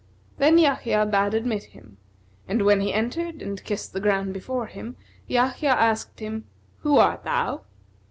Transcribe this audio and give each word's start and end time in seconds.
Then 0.39 0.57
Yahya 0.57 1.05
bade 1.05 1.35
admit 1.35 1.63
him; 1.65 1.97
and, 2.47 2.63
when 2.63 2.81
he 2.81 2.91
entered 2.91 3.39
and 3.43 3.63
kissed 3.63 3.93
the 3.93 3.99
ground 3.99 4.33
before 4.33 4.65
him, 4.65 4.95
Yahya 5.27 5.69
asked 5.69 6.21
him, 6.21 6.45
"Who 6.79 6.97
art 6.97 7.23
thou?" 7.23 7.65